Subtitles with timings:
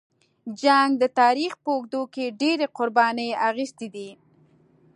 [0.61, 4.09] جنګ د تاریخ په اوږدو کې ډېرې قربانۍ اخیستې دي.